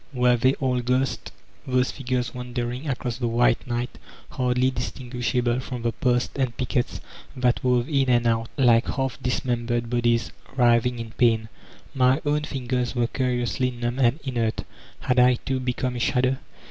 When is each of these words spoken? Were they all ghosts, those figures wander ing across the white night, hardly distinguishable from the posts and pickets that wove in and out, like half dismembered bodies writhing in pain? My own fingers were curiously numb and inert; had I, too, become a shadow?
Were 0.13 0.35
they 0.35 0.55
all 0.55 0.79
ghosts, 0.79 1.31
those 1.67 1.91
figures 1.91 2.33
wander 2.33 2.71
ing 2.71 2.89
across 2.89 3.19
the 3.19 3.27
white 3.27 3.67
night, 3.67 3.99
hardly 4.31 4.71
distinguishable 4.71 5.59
from 5.59 5.83
the 5.83 5.91
posts 5.91 6.31
and 6.37 6.57
pickets 6.57 7.01
that 7.35 7.63
wove 7.63 7.87
in 7.87 8.09
and 8.09 8.25
out, 8.25 8.49
like 8.57 8.87
half 8.87 9.21
dismembered 9.21 9.91
bodies 9.91 10.31
writhing 10.55 10.97
in 10.97 11.11
pain? 11.11 11.49
My 11.93 12.19
own 12.25 12.41
fingers 12.45 12.95
were 12.95 13.05
curiously 13.05 13.69
numb 13.69 13.99
and 13.99 14.19
inert; 14.23 14.63
had 15.01 15.19
I, 15.19 15.35
too, 15.35 15.59
become 15.59 15.95
a 15.95 15.99
shadow? 15.99 16.37